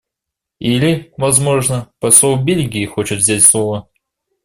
[0.57, 3.87] Или, возможно, посол Бельгии хочет взять слово?